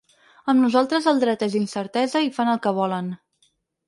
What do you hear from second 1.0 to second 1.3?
el